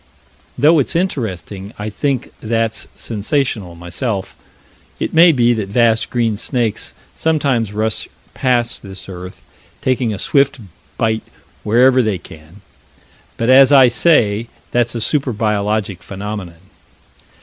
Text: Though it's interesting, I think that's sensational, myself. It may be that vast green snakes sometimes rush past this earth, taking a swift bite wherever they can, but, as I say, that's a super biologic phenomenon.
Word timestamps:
Though 0.57 0.79
it's 0.79 0.95
interesting, 0.95 1.75
I 1.77 1.91
think 1.91 2.33
that's 2.41 2.87
sensational, 2.95 3.75
myself. 3.75 4.35
It 4.99 5.13
may 5.13 5.31
be 5.31 5.53
that 5.53 5.69
vast 5.69 6.09
green 6.09 6.37
snakes 6.37 6.95
sometimes 7.15 7.71
rush 7.71 8.07
past 8.33 8.81
this 8.81 9.07
earth, 9.07 9.43
taking 9.79 10.11
a 10.11 10.17
swift 10.17 10.57
bite 10.97 11.21
wherever 11.61 12.01
they 12.01 12.17
can, 12.17 12.61
but, 13.37 13.51
as 13.51 13.71
I 13.71 13.89
say, 13.89 14.47
that's 14.71 14.95
a 14.95 15.01
super 15.01 15.33
biologic 15.33 16.01
phenomenon. 16.01 16.61